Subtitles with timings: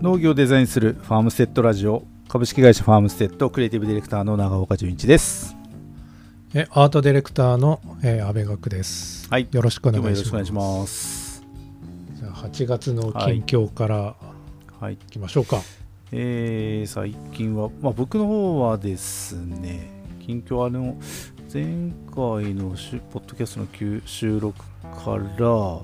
[0.00, 5.56] 農業をデザインするファームステッドラジオ株式会社ファームステッドクリエイティブディレクターの長岡純一です
[6.54, 9.28] えアートディレクターの、えー、安倍学です。
[9.30, 11.42] はいよろしくお願今いします。
[12.14, 14.16] じゃあ8月の近況から
[14.80, 15.60] はいいきましょうか。
[16.12, 19.90] えー、最近は、まあ、僕の方はですね
[20.20, 20.96] 近況あの
[21.52, 25.82] 前回のしポッドキャストの収収録からう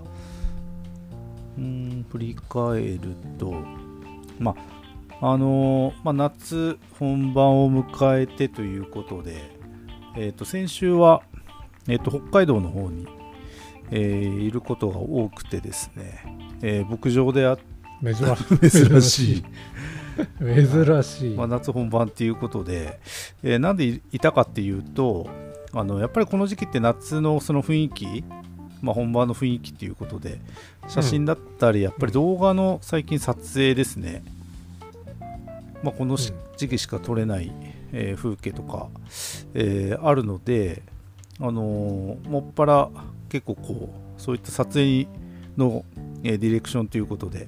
[1.58, 3.00] ーん振り返る
[3.38, 3.54] と
[4.42, 4.72] まあ
[5.24, 9.36] あのまあ、夏本番を迎えてということで、
[10.16, 11.22] えー、と先週は、
[11.86, 13.06] えー、と北海道の方に、
[13.92, 16.24] えーいることが多くてですね、
[16.62, 17.58] えー牧場であっ
[18.02, 18.58] 珍しい。
[18.90, 19.44] 珍しい
[20.40, 21.36] 珍しい。
[21.36, 22.98] まあ、夏本番っていうことで、
[23.44, 25.28] えーなんでいいたかっていうと
[25.72, 28.24] あのやっぱりこの時期って夏のその雰囲気、
[28.82, 30.40] まあ、本番の雰囲気っていうことで
[30.88, 34.24] 写真だったりやっぱり動画の最近撮影ですね、
[35.82, 36.32] まあ、この時
[36.68, 37.52] 期しか撮れない、
[37.92, 38.88] えー風景とか、
[39.54, 40.82] えーあるので、
[41.40, 42.90] あのーもっぱら
[43.28, 45.06] 結構こうそういった撮影
[45.56, 45.84] の、
[46.24, 47.46] えーディレクションということで、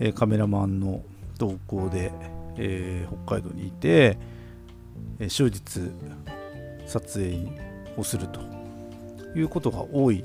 [0.00, 1.02] えーカメラマンの
[1.38, 2.10] 同行で、
[2.56, 4.16] えー北海道にいて、
[5.18, 5.60] えー終日
[6.86, 7.48] 撮影
[7.96, 8.40] をすると
[9.36, 10.24] いうことが多い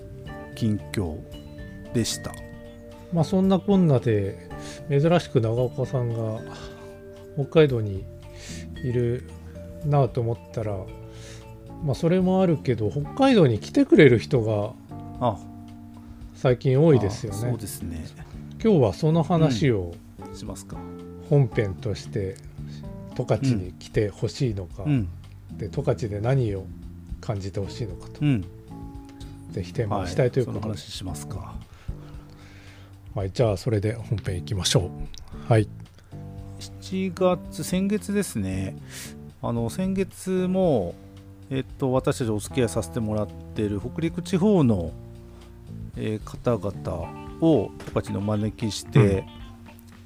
[0.59, 1.15] 近況
[1.93, 2.33] でした。
[3.13, 4.49] まあそんなこんなで
[4.89, 6.41] 珍しく長岡さんが
[7.35, 8.03] 北海道に
[8.83, 9.23] いる
[9.85, 10.77] なと思ったら、
[11.85, 14.73] まあそれもあるけど北海道に来てくれる人が
[15.21, 15.37] あ
[16.35, 17.57] 最近多いですよねあそう。
[17.57, 18.05] ですね。
[18.61, 19.93] 今日はその話を
[20.33, 20.75] しますか。
[21.29, 22.35] 本編として
[23.15, 25.07] 十勝に来てほしいのか、うん。
[25.57, 26.65] で十勝で何を
[27.21, 28.45] 感じてほしいのかと、うん。
[29.51, 30.05] ぜひテーマはい。
[30.05, 31.55] にしたいということで、話しますか。
[33.15, 34.91] はい、じゃあそれで本編いきましょ
[35.47, 35.67] うはい
[36.59, 38.77] 7月、先月ですね、
[39.41, 40.93] あの先月も、
[41.49, 44.91] えっと、私たちお付き合いさせてもらっている北陸地方の、
[45.97, 49.25] えー方々を十勝にお招きして、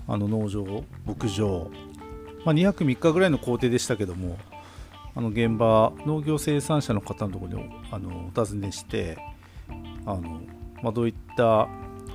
[0.07, 1.69] あの農場、牧場、
[2.45, 4.37] まあ、2泊3日ぐらいの工程でしたけども、
[5.15, 9.17] あの現場、農業生産者の方のところにおあのお尋ねして、
[10.05, 10.41] あの
[10.81, 11.67] まあ、どういった、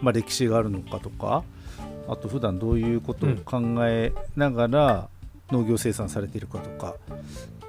[0.02, 1.42] まあ、歴史があるのかとか、
[2.06, 5.08] あと普段どういうことを考えながら
[5.50, 6.94] 農業生産されているかとか、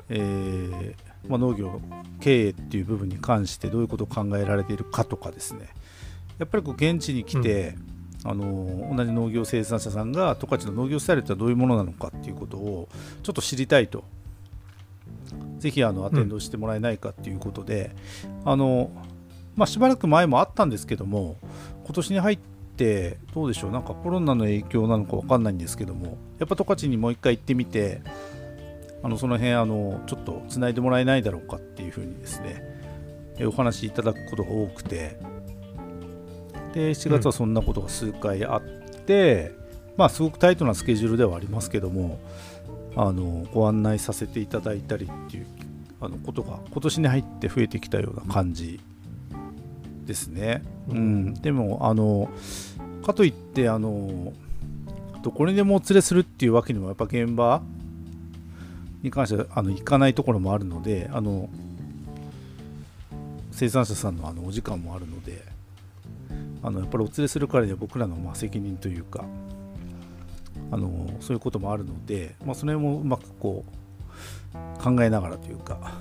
[0.10, 0.96] えー
[1.28, 1.82] まあ、農業
[2.20, 5.70] 経営っていう部分に関してどういうことを考えられているかとかですね。
[6.38, 7.76] やっぱりこう現地に来て、
[8.26, 12.90] あの同じ農業生産者さんが十勝の農業スタイルってどういうものなのかっていうことを
[13.24, 14.04] ちょっと知りたいと。
[15.60, 17.92] ぜひあのアテンドしてもらえないかっていうことで、
[18.46, 18.92] あの
[19.60, 21.38] まあ、しばらく前もあったんですけども
[21.84, 22.40] 今年に入っ
[22.78, 28.02] てどうでしょうなんかコロナの影響なのか分かんないんですけどもやっぱ十勝にもう一回行ってみて
[29.04, 32.64] あのその辺あのちょっとつないでもらえないだろうかっていうふうにですね
[33.46, 35.20] お話いただくことが多くて
[36.74, 39.54] で7月はそんなことが数回あって、
[39.98, 42.20] まあすごくタイトなスケジュールではありますけども
[42.96, 45.48] あのご案内させていただいたりっていう
[46.00, 48.80] あのことが今年に入って増えてきたような感じ
[50.10, 50.64] ですね。
[50.90, 52.30] うん、でもあの
[53.06, 54.34] かといってあの
[55.22, 57.62] どこにでもお連れするっていうわけにもやっぱ現場
[59.04, 61.48] に関してはあの行かないところもあるのであの
[63.52, 65.44] 生産者さんのあのお時間もあるので
[66.64, 69.24] あのやっぱりお連れするからには僕らのまあ責任というか
[70.72, 73.64] あのそういうこともあるので、まあ、その辺もうまくこ
[74.56, 75.94] う考えながらというか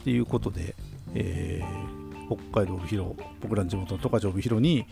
[0.00, 0.74] っていうことで、
[1.14, 4.86] えー北海道帯広僕らの地元の十勝帯広に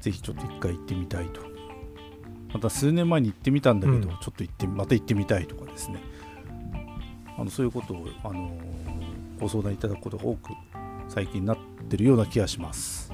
[0.00, 1.40] ぜひちょっと一回行ってみたいと。
[2.52, 4.02] また数年前に行ってみたんだけど、うん。
[4.02, 6.00] ちょっと行ってまた行ってみたいとかですね。
[7.38, 8.86] あのそういうことを、あのー
[9.38, 10.52] ご相談いただくことが多く
[11.08, 11.58] 最近なっ
[11.90, 13.12] てるような気がします。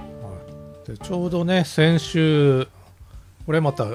[0.87, 2.67] でちょうどね先週
[3.47, 3.87] これまた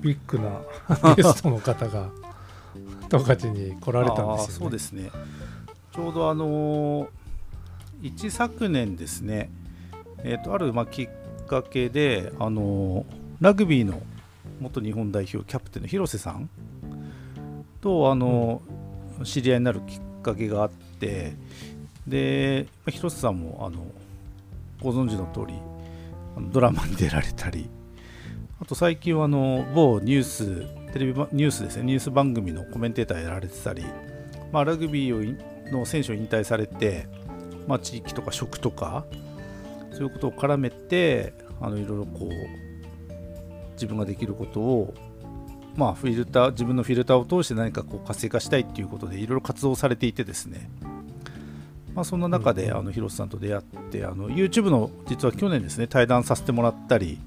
[0.00, 0.60] ビッグな
[1.14, 2.10] ゲストの方が
[3.08, 4.52] 十勝に来られたんですよね。
[4.58, 5.10] そうですね。
[5.92, 7.08] ちょうどあのー
[8.02, 9.50] 一昨年ですね、
[10.22, 11.08] えー、とあるまあきっ
[11.46, 13.04] かけで、あのー
[13.40, 14.00] ラグビーの
[14.60, 16.48] 元日本代表キャプテンの広瀬さん
[17.80, 21.34] と、あのー知り合いになるきっかけがあって
[22.06, 23.86] で、まあ広瀬さんもあの
[24.82, 25.54] ご存知の通り
[26.36, 27.70] あのドラマに出られたり
[28.60, 33.84] あと最近はあの某ニューステレビばニュースですねニュース番組のコメンテーターやられてたり、
[34.52, 35.36] まあ、ラグビーをい
[35.72, 37.08] の選手を引退されて、
[37.66, 39.04] まあ、地域とか食とか
[39.92, 44.94] そういうことを絡めてあのいろいろこう自分ができることを
[45.76, 50.70] まあ、フィルター自分のフィルターを通して何かこう活性化したいっていうことでいろいろ活動されていてですね、
[51.94, 57.18] まあ、そんな中で、あの広瀬さんと出会ってあの YouTube の実は去年ですね対談させてもらったり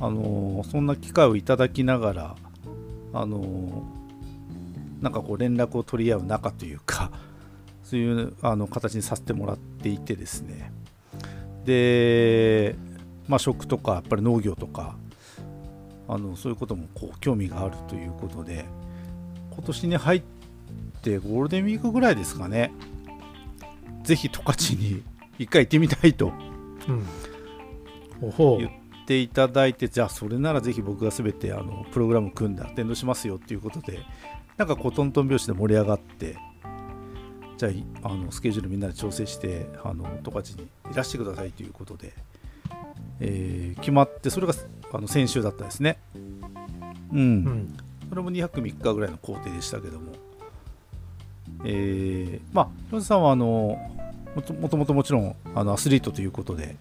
[0.00, 2.36] あのそんな機会をいただきながら
[3.12, 3.84] あの
[5.00, 7.12] なんかこう連絡を取り合う仲というか
[7.92, 10.72] そういうあの形にさせてもらっていてですね。
[11.66, 12.74] で、
[13.28, 14.96] まあ、食とかやっぱり農業とか
[16.08, 18.64] あのそういうこともこう興味があるということで
[19.50, 20.22] 今年に入っ
[21.02, 22.72] てゴールデンウィークぐらいですかね。
[24.04, 25.02] ぜひ十勝に
[25.38, 26.32] 一回行ってみたいと。
[28.22, 33.98] 言っていただいて、じゃあそれならぜひ僕が全てあのプログラム組んでアテンドしますよっていうことで
[34.56, 36.38] なんかこうトントン拍子で盛り上がって
[37.62, 37.70] じゃ
[38.02, 42.12] ああのスケジュールみんなで調整してあの十勝にいらしてくださいということで、
[43.20, 44.54] えー、決まってそれが
[44.92, 46.00] あの先週だったですね。
[47.12, 47.76] うん、うん、
[48.08, 50.12] それも2泊3日ぐらいの工程でしたけども。
[51.64, 53.78] えー、まあ広瀬さんはあの
[54.34, 56.74] もともともちろんあのアスリートということで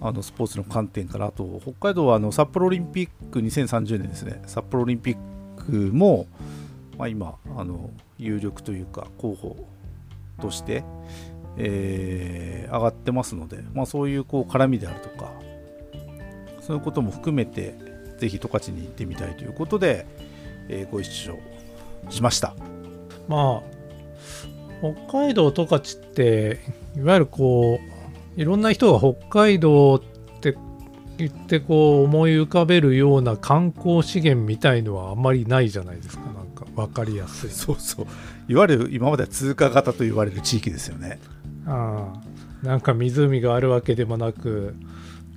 [0.00, 4.42] あのスポーツの観点からあと北海道はあの札幌オリンピック2030年ですね。
[4.46, 5.16] 札幌オリンピッ
[5.64, 6.26] クも、
[6.98, 9.68] まあ、今あの有力というか候補
[10.40, 10.84] として、
[11.56, 15.32] えー、上がってますので、まあ、そういうこう絡みであるとか
[16.60, 17.74] そういうことも含めて
[18.18, 20.06] ぜひ十勝に行ってみたいということで、
[20.68, 21.38] えー、ご一緒
[22.10, 22.54] しました。
[23.28, 23.74] まあ
[24.80, 26.60] 北海道十勝って
[26.96, 27.80] いわゆるこ
[28.36, 30.00] ういろんな人が北海道っ
[30.40, 30.56] て
[31.16, 36.24] 言ってこう思い浮かべるような観光資源みたいのはあんまりないじゃないですか。
[36.24, 36.33] なんか
[36.74, 37.50] 分かりやすい。
[37.50, 38.06] そうそう。
[38.48, 41.20] いわゆる今までは通過型と言われる地域ですよね。
[41.66, 42.34] ああ。
[42.64, 44.74] なんか湖があるわけでもなく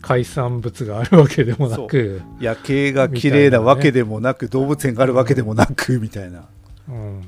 [0.01, 6.47] 海産物があるわけでもなく夜景が綺麗なわけでもなく、ね、動物園があるわけでもなくみたいな、
[6.87, 7.21] うん、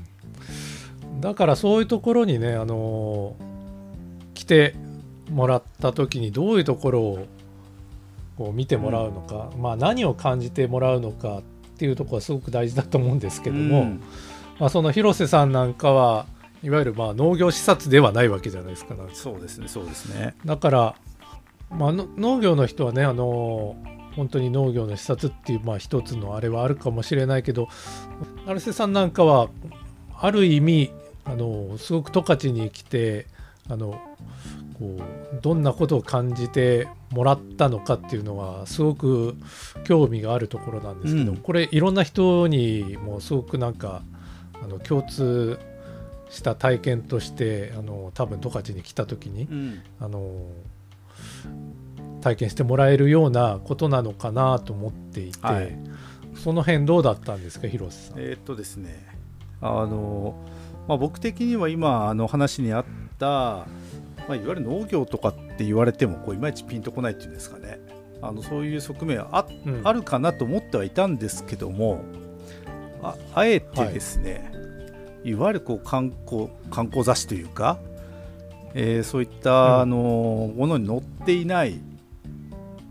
[1.20, 4.74] だからそういうところにね、あのー、来て
[5.28, 7.26] もらった時にどういうところを
[8.38, 11.42] こう見てもらうのか、うん、まあ、何を感じてもらうのかっ
[11.80, 14.02] ていうところはすごく大事だと思うんですけども、うん、
[14.58, 16.26] まあ、その広瀬さんなんかは
[16.62, 20.34] いわゆるまあ農業視察ではないわけじゃないですかそうですねそうですね。
[20.44, 20.94] だから、
[21.70, 23.76] まあ、農業の人はねあの
[24.14, 27.68] 本当に農業の視察っていうまあ一つのあれはあるかもしれないけど
[28.46, 29.48] 成瀬さんなんかは
[30.18, 30.92] ある意味
[31.24, 33.26] あのすごく十勝に来て
[33.68, 34.00] あの
[34.78, 39.36] こうどんなことを感じてもらったのかっていうのはすごく
[39.84, 44.02] 興味があるところなんですけど、うん、これいろんな人にもすごくなんか
[44.62, 45.58] あの共通
[46.30, 50.30] した体験としてあの多分十勝に来た時に、うん、あの
[52.20, 55.76] 体験してもらえるようなことなのかなと思っていて、はい、
[56.34, 58.18] その辺どうだったんですか広瀬さん？
[58.20, 59.06] えー、っとですね
[59.60, 60.34] あの
[60.88, 62.84] まあ、僕的には今あの話にあっ
[63.18, 63.66] た、ま
[64.30, 67.80] あ、いわゆる農業とかって言われてもこういまいちピンとこないっていうんですかね。
[68.22, 72.04] あのそういう側面はあうん、あるかなと思ってはいたんですけども
[73.02, 77.78] ああえてですね、はい、いわゆるこう観光観光雑誌というか、
[78.74, 79.96] えー、そういった、うん、あの
[80.54, 81.80] ものに載っていない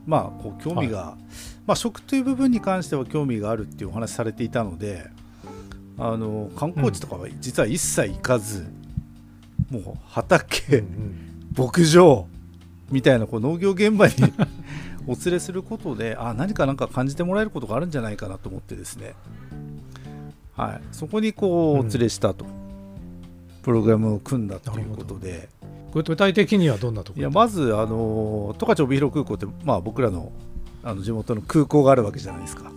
[0.08, 1.24] まあこう興味が、はい、
[1.68, 5.06] まあ、食という部分に関しては興味があるっていうお話されていたので
[6.00, 8.66] あの観光地とかは実は一切行かず、
[9.72, 10.86] うん、もう畑、うん
[11.58, 12.26] うん、牧場
[12.90, 14.14] みたいなこう農業現場に
[15.08, 19.14] お連れすることであ何か何か感じてもらえることがあるんじゃないかなと思ってですね、
[20.56, 22.52] はい、そこにこうお連れしたと、うん、
[23.62, 25.50] プログラムを組んだということで。
[25.92, 30.32] これ具体的にはどんなところいやまずあの十勝帯広空港って、まあ、僕らの
[30.84, 32.72] あの地元の空港があるわけじゃないですか。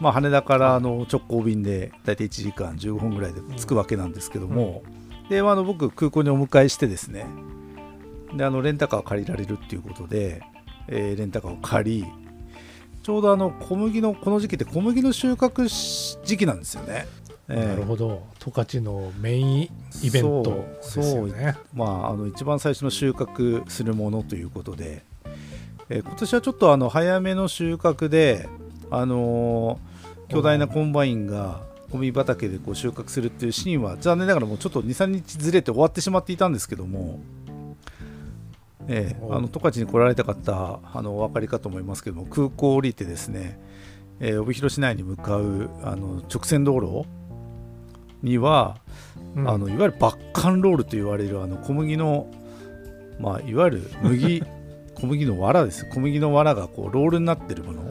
[0.00, 4.82] まあ、羽田からあの直行便で大体1時間15分ぐらいで着くわけなんですけども、
[5.28, 7.26] であの僕空港にお迎えしてですね。
[8.34, 10.42] であのレンタカーを借りられるっていうことで、
[10.88, 12.06] えー、レンタカーを借り
[13.06, 15.68] ちょうどあの小麦のこの時期って小麦の収穫
[16.24, 17.06] 時期なんですよね。
[17.48, 18.26] えー、なるほど。
[18.40, 19.70] 十勝のメイン
[20.02, 21.56] イベントですよね。
[21.72, 25.04] まあ、あの一番最初の収穫するものということで、
[25.88, 28.48] えー、今年はちょっとあの早めの収穫で
[28.90, 29.85] あのー、
[30.28, 37.20] 巨大なコンバインが小麦畑でこう収穫するっていうシーンは残念ながらもうちょっと23日ずれて終わってしまっていたんですけども、
[38.88, 43.58] えー、あの十勝に来られた方あのお分かりかと思いますけども空港を降りてですね、
[44.20, 47.08] えー、帯広市内に向かうあの直線道路
[48.22, 48.78] には、
[49.36, 52.26] うん、あのいわゆるバッカンロールと言われるあの小麦の、
[53.20, 54.42] まあ、いわゆる麦
[54.96, 55.84] 小麦の藁です。
[55.92, 57.85] 小麦の藁がこうロールになってるもの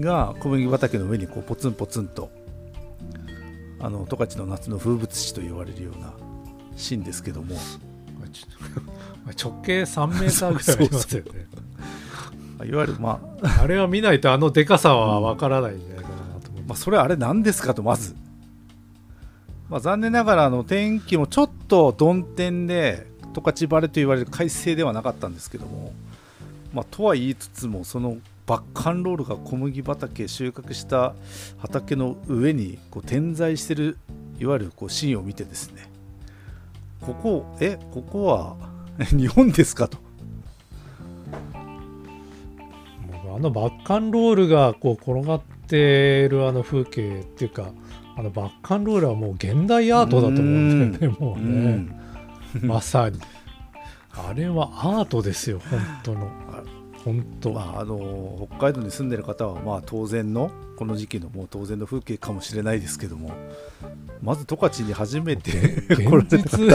[0.00, 2.30] が小麦畑の上にこうポツンポツンと
[3.80, 6.12] あの十勝の夏の風物詩と言われるような
[6.76, 7.56] シーンですけども。
[9.30, 12.66] 直径3メーターぐらいありますよね。
[12.68, 18.14] いわゆるまああれは見ないとあのでかさはわからないんじゃないかなと思って、まあ、それあれ何ですかとまず、
[19.68, 25.92] まあ、残念ながらあの天気もちょっと曇天で十勝晴れと言われる快晴ではなかったんですけども、
[26.72, 31.14] まあ、とは言いつつもそのバッカンロールが小麦畑収穫した
[31.58, 33.98] 畑の上にこう点在してる
[34.38, 35.90] いわゆるこうシーンを見てですね。
[37.00, 38.56] ここえここは
[39.10, 39.88] 日本ですか？
[39.88, 39.98] と。
[43.34, 47.70] あのバッカンロールがこう転がってるあの風景っていうか
[48.16, 51.88] あのバッカンロールはもう現代アートだと思うんだよねもうね。
[52.60, 53.18] まさに。
[54.14, 54.68] あれは
[54.98, 56.30] アートですよ本当の
[57.04, 57.52] 本当。
[57.52, 63.32] まあ、あの北海道に住んでる方はまあ当然のこの時期のもう当然の風景かもしれないですけども
[64.22, 66.66] まず十勝に初めてこれ現実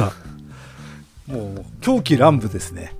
[1.27, 2.95] もう狂気乱舞ですね。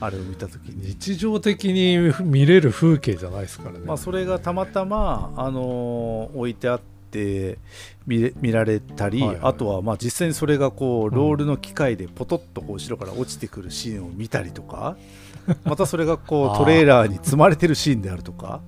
[0.00, 6.80] あれを見た時に、日常的に見れる風景じゃないですからね、まあ、それがたまたま、あの置いてあっ
[7.10, 7.58] て
[8.06, 9.38] 見られたり、はいはい。
[9.42, 14.96] あとはまあ実際にそれがこうロールの機械でポトッとこう後ろから落ちてくるシーンを見たりとか
[15.64, 18.62] またそれがこうトレーラーに積まれてるシーンであるとか。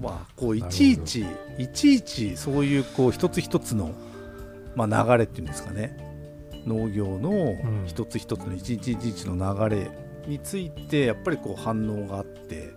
[0.00, 1.24] まあこういちいち
[1.56, 3.92] いちいちそういうこう一つ一つの、
[4.74, 5.96] まあ、流れっていうんですかね。
[6.66, 7.56] 農業のん。
[7.86, 9.90] 一つ一つの一日一日の流れ
[10.26, 12.74] についてやっぱりこう反応があって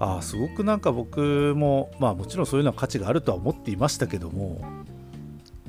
[0.00, 4.60] ああすごくなんか僕もまあもちろんそういうのは価値があるとは思っていましたけども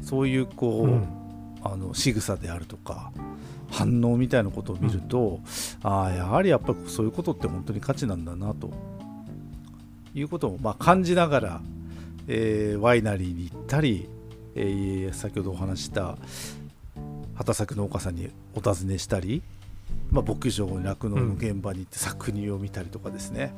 [0.02, 1.26] そういうこう、うん。
[1.66, 3.12] あの仕草であるとか
[3.70, 5.40] 反応みたいなことを見ると、
[5.84, 8.72] ああやはりやっぱりそういうことって本当に価値なんだなと。
[10.16, 11.62] いうことをまあ感じながら、
[12.28, 14.08] えーワイナリーに行ったり、
[14.56, 16.18] えー先ほどお話しした
[17.36, 19.44] 畑作農家さんにお尋ねしたり、
[20.10, 23.54] まあ、牧場酪農の現場に行って搾乳を見たりとかですね、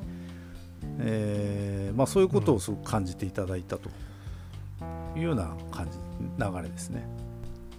[1.00, 3.90] えーまあ、そういうことをすごく感じていただいたと
[5.16, 6.00] いうような感じ
[6.44, 7.08] 流れですね。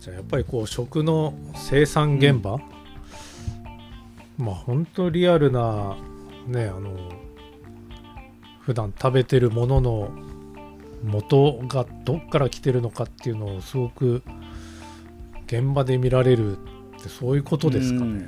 [0.01, 2.59] じゃあやっぱりこう食の生産現場、
[4.37, 5.97] まあ本当リアルな
[6.47, 6.91] ねあの
[8.61, 10.11] 普段食べてるものの
[11.03, 14.23] 元がどっから来てるのかっていうのをすごく
[15.47, 16.59] 現場で見られる
[16.99, 18.27] ってそういうことですかね。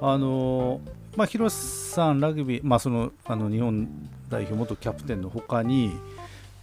[0.00, 0.80] あの
[1.16, 3.88] まあ、広瀬さん、ラグビー、まあ、そのあの日本
[4.30, 5.92] 代表元キャプテンのほかに、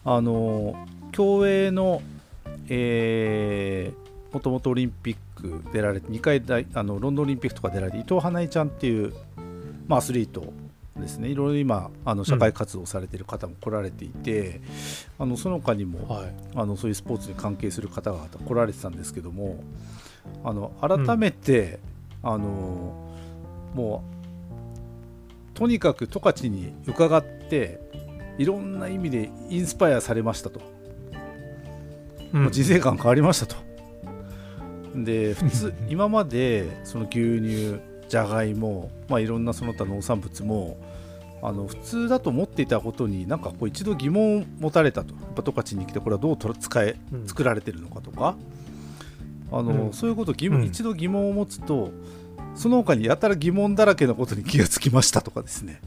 [0.04, 2.02] あの競泳の、
[2.68, 3.99] えー、
[4.32, 9.14] もともとオリンピック出られて、2回大あのロンドンオリンピックとか出られて、伊藤花江ちゃんっていう、
[9.88, 10.54] まあ、アスリート
[11.00, 14.62] ですね、いろいろ今、あの社会活動されている方も来られていて、
[15.18, 19.64] あのその他にも、はい、あのそういうスポーツに関係する方々来られてたんですけども
[20.44, 21.80] あの改めて、
[22.22, 23.10] あの
[23.74, 24.04] も
[25.54, 27.80] うとにかく十勝に伺って
[28.38, 30.62] いろんな意味でインスパイアされましたと、
[32.34, 32.44] うん。
[32.44, 33.69] もう人生観変わりましたと
[35.04, 40.78] で普通今までその牛乳じゃがいも、まあ、いろんなその他農産物も
[41.42, 45.14] あの普通だと思っていたことになんかこう一度疑問を持たれたと。
[45.14, 47.28] やっぱ十勝に来てこれはどう使えうん。
[47.28, 48.36] 作られてるのかとか。
[49.52, 49.94] あの、うん。
[49.94, 50.66] そういうことを疑問、うん。
[50.66, 51.92] 一度疑問を持つと
[52.56, 55.82] その他にやたら疑問だらけのことに 気がつきましたとかですね。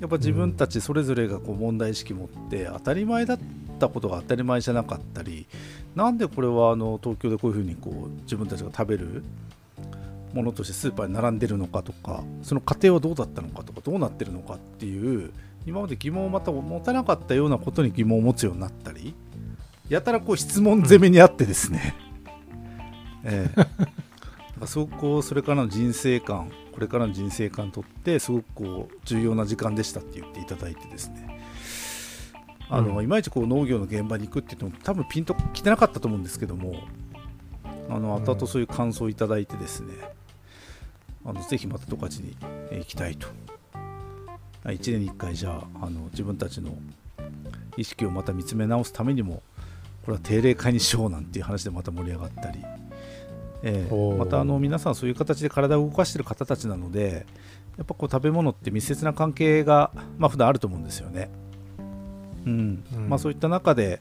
[0.00, 3.38] やっぱ自分たちそれぞれがこう問題意識持って当たり前だっ
[3.78, 5.46] たことが当たり前じゃなかったり
[5.94, 9.24] なんでこれはあの東京でこういうふうにこう自分たちが食べる
[10.34, 15.32] ものとしてスーパーに並んでるのかとかその過程はどうだったのかとかどうなってるのかっていう
[15.66, 19.14] 今まで疑問をまた持たなかったようなことに疑問を持つようになったり
[19.88, 21.94] やたらこう質問攻めにあってですね、
[23.24, 23.56] ええ。
[23.56, 23.70] だか
[24.60, 31.37] らすごくこうそれからの人生観これからの人生観にとってすごくこう重要な時間でしたって言っていただいてですね。
[32.70, 33.04] あの、うん。
[33.04, 36.82] いまいちこう農業の現場に行くって言っても多分ピンと来てなかったと思うんですけども
[37.90, 39.94] あの後々そういう感想をいただいてですね、
[41.24, 42.36] あのぜひまた十勝に
[42.70, 43.28] えー行きたいと。
[44.64, 46.76] 1年に1回じゃああの自分たちの
[47.76, 49.42] 意識をまた見つめ直すためにも
[50.04, 52.58] これは定例会にしようなんていう話でまた盛り上がったり、
[53.62, 57.24] えーまたあの皆さんそういう形で体を動かしている方たちなので
[57.78, 61.30] やっぱこう食べ物って密接な関係が、まあ普段あると思うんですよね。
[62.48, 62.84] うん。
[62.94, 63.08] うん。
[63.08, 64.00] まあ、そういった中で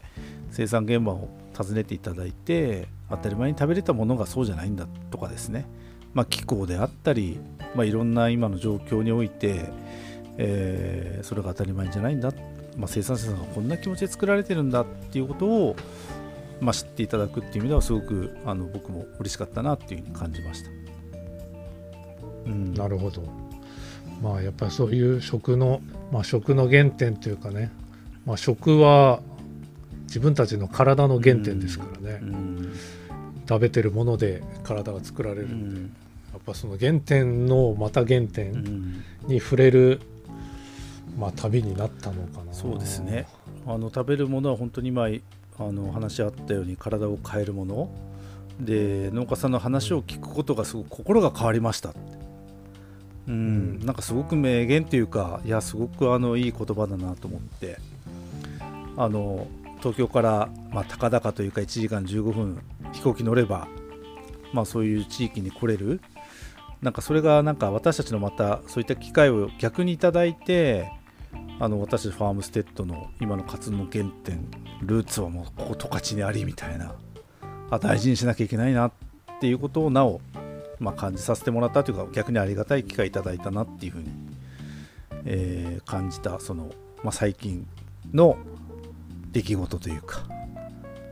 [0.51, 5.65] 生産現場を訪ねていただいて当たり前に食べれたものがそうじゃないんだとかですね、
[6.13, 7.39] まあ、気候であったり、
[7.75, 9.65] まあ、いろんな今の状況において、
[10.37, 12.31] えーそれが当たり前じゃないんだ、
[12.77, 15.75] まあ、生産者さんがこんな気持ちで作られてるんだっていうことを、
[16.61, 20.69] まあ、知っていただくっていう意味ではすごくあの僕も嬉しかったなっていうふうに感じました。
[22.45, 23.23] うん、なるほど。
[24.21, 27.71] まあやっぱりそういう食の、まあ、食の原点というかね、
[28.27, 29.21] まあ、食は
[30.03, 32.73] 自分たちの体の原点ですからね、うん
[33.49, 35.55] 食べてるもので体が作られる、やう。
[35.55, 35.95] ん。
[36.37, 39.03] っぱその原点のまた原う点ん。
[39.25, 40.01] に触れる、
[41.17, 42.53] まあ、旅になったのかな。
[42.53, 43.25] そうですね。
[43.65, 47.89] あの食べるものは本当に今あの話し合ったように体を変えるもの。
[48.59, 51.93] で農家さんの話を聞くことがすごく心が変わりました
[53.27, 53.79] うん。
[53.85, 57.77] なんかすごく名言というかいやすごくあのいい言葉だなと思って
[58.97, 59.47] あの
[59.79, 62.61] 東京から、まあ、高々というか1時間15分
[62.93, 63.67] 飛行機乗れば、
[64.51, 66.01] まあ、そういう地域に来れる。
[66.81, 70.91] なんかそれがなんか私たちのまたそういった機会を逆にいただいて
[71.59, 74.45] あの私たちファームステッドの今の活動の原点
[74.83, 76.93] ルーツはもうここ十勝にありみたいな。
[77.69, 78.91] あ大事にしなきゃいけないなっ
[79.41, 80.21] ていうことをなお、
[80.79, 84.09] まあ、感じさせてもらったというか逆にありがたい機会いただいたなっていうふうに、
[85.25, 86.69] えー感じたその、
[87.03, 87.65] まあ、最近
[88.13, 88.37] の
[89.31, 90.23] 出来事というか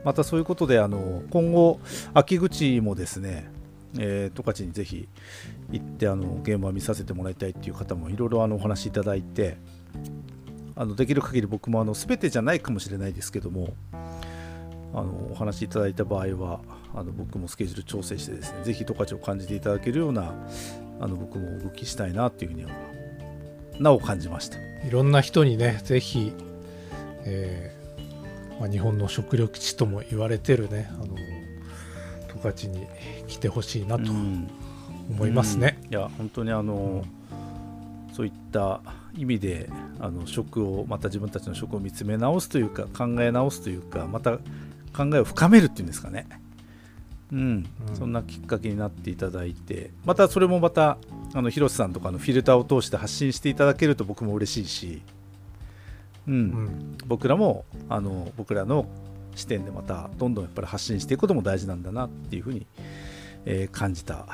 [0.04, 1.80] またそういうことであの今後
[2.14, 3.50] 秋口もですね
[3.98, 5.08] えー十勝にぜひ
[5.70, 9.56] 行ってあの現場を見させてもらいたいっていう方もいろいろあのお話しいただいて
[10.76, 13.74] あのできる限り僕もあの全てじゃないかもしれないですけども
[14.94, 16.60] あのお話しいただいた場合は
[16.94, 20.34] あの僕もスケジュール調整してですねぜひ十勝を感じていただけるような
[21.00, 22.70] あの僕も動きしたいなっていうふうには
[23.80, 24.58] なお感じました。
[24.86, 26.32] いろんな人にねぜひ、
[27.24, 27.75] えー
[28.60, 31.14] まあ、日本の食糧基地とも言われてるねあの
[32.28, 32.86] 十勝に
[33.26, 34.50] 来てほしいなとうん
[35.10, 35.78] 思いますね。
[35.84, 35.92] うん。
[35.92, 37.04] いや本当にあの、
[38.12, 38.80] そういった
[39.16, 39.68] 意味で
[40.00, 44.38] あの食をまた自分たちの食を見つめ直すというか考え直すというかまた
[44.96, 46.26] 考えを深めるっていうんですかね、
[47.32, 47.66] うん。
[47.88, 47.96] うん。
[47.96, 50.98] そんなきっかけになっていただいてまたそれもまた
[51.34, 55.02] あの広瀬さんとかのフィルターを通して発信していただけると僕も嬉しいし、
[56.28, 56.34] うん。
[56.34, 56.96] うん。
[57.06, 58.86] 僕らもあの僕らの
[59.34, 62.66] 視点でまたどんどんやっぱり発信していくことも大事なんだなっていうふうに、
[63.44, 64.26] えー感じた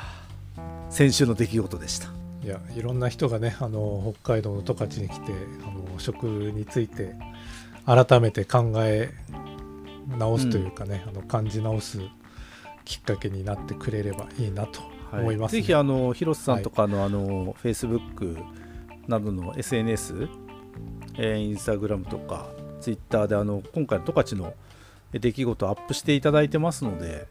[0.90, 2.09] 先週の出来事でした。
[2.44, 5.33] いやいろんな人がねあの北海道の十勝に来て
[5.64, 7.14] あの食について
[7.87, 9.14] 改めて考え
[10.18, 12.00] 直すというかね、あの感じ直す
[12.85, 15.61] きっかけになってくれればいいなとはい思います、ね。
[15.61, 18.42] ぜひあの広瀬さんとかの,、あの Facebook
[19.07, 20.28] などの SNS、
[21.16, 22.46] えー、インスタグラムとか
[22.80, 24.54] Twitter であの今回の十勝の
[25.12, 27.26] 出来事をアップしていただいてますので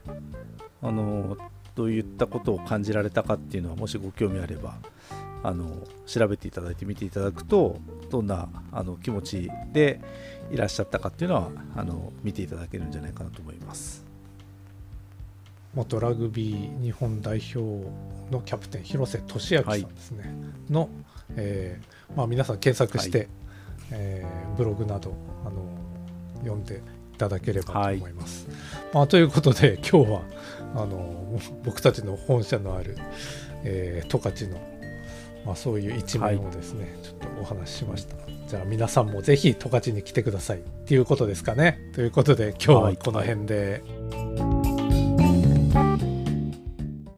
[0.82, 1.36] あの
[1.74, 4.76] どういったことを感じられたかっていうのはもしご興味あれば
[5.42, 5.66] あの
[6.06, 7.78] 調べていただいて見ていただくと
[8.10, 10.00] どんなあの気持ちで
[10.50, 14.04] いらっしゃったかっていうのはあの見ていただけるんじゃないかなと思います。
[15.74, 17.58] 元ラグビー日本代表
[18.30, 20.34] のキャプテン広瀬俊明さんですね、
[20.68, 20.90] の、
[21.36, 23.28] えーまあ、皆さん検索して、はい
[23.92, 25.14] えーブログなど
[25.46, 25.64] あの
[26.40, 26.82] 読んで
[27.14, 28.46] いただければと思います。
[28.92, 30.22] まあ、ということで今日は
[30.74, 32.96] あの僕たちの本社のある、
[33.64, 34.60] えー十勝の、
[35.46, 38.16] まあ、そういう一面をですね、ちょっとお話ししました。
[38.46, 41.78] じゃあ皆さんもぜひ十勝に来てくださいっていうことですかね。
[41.94, 43.82] ということで今日はこの辺で。